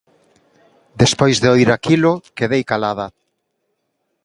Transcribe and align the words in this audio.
Despois 1.01 1.35
de 1.41 1.47
oír 1.55 1.69
aquilo, 1.71 2.11
quedei 2.37 2.63
calada 2.71 3.07